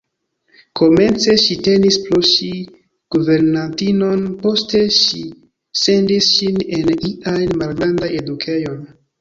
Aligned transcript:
Komence 0.79 1.35
ŝi 1.41 1.57
tenis 1.67 1.99
por 2.05 2.23
ŝi 2.29 2.49
guvernantinon, 3.15 4.23
poste 4.47 4.83
ŝi 5.01 5.23
sendis 5.83 6.31
ŝin 6.33 6.61
en 6.81 6.93
ian 7.11 7.49
malgrandan 7.65 8.19
edukejon. 8.25 8.83